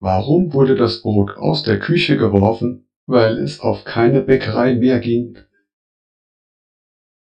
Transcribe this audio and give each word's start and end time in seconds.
Warum 0.00 0.52
wurde 0.52 0.74
das 0.74 1.02
Brot 1.02 1.36
aus 1.36 1.62
der 1.62 1.78
Küche 1.78 2.16
geworfen? 2.16 2.84
Weil 3.06 3.38
es 3.38 3.60
auf 3.60 3.84
keine 3.84 4.20
Bäckerei 4.20 4.74
mehr 4.74 4.98
ging 5.00 5.38